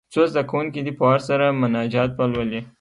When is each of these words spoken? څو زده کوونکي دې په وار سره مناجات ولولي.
څو 0.13 0.21
زده 0.31 0.41
کوونکي 0.49 0.79
دې 0.85 0.91
په 0.97 1.03
وار 1.07 1.19
سره 1.29 1.45
مناجات 1.61 2.11
ولولي. 2.15 2.61